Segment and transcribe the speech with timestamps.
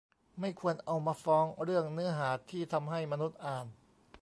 [0.39, 3.65] ไม่ควรเอามาฟ้องเรื่องเนื้อหาที่ทำให้มนุษย์อ่าน